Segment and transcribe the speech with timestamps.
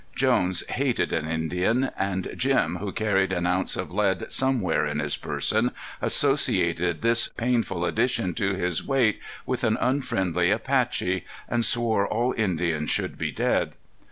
[0.15, 5.15] Jones hated an Indian; and Jim, who carried an ounce of lead somewhere in his
[5.15, 5.69] person,
[6.01, 12.89] associated this painful addition to his weight with an unfriendly Apache, and swore all Indians
[12.89, 13.73] should be dead.